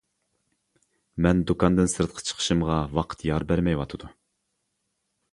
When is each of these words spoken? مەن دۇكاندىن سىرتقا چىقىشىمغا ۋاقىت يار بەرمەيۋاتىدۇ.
مەن 1.25 1.43
دۇكاندىن 1.51 1.91
سىرتقا 1.93 2.23
چىقىشىمغا 2.29 2.77
ۋاقىت 2.99 3.21
يار 3.27 3.45
بەرمەيۋاتىدۇ. 3.53 4.09